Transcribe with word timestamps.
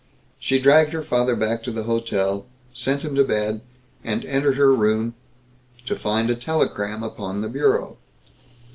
She 0.39 0.57
dragged 0.57 0.93
her 0.93 1.03
father 1.03 1.35
back 1.35 1.61
to 1.61 1.69
the 1.71 1.83
hotel, 1.83 2.47
sent 2.73 3.03
him 3.05 3.13
to 3.13 3.23
bed, 3.23 3.61
and 4.03 4.25
entered 4.25 4.57
her 4.57 4.73
room 4.73 5.13
to 5.85 5.95
find 5.95 6.31
a 6.31 6.35
telegram 6.35 7.03
upon 7.03 7.41
the 7.41 7.47
bureau. 7.49 7.99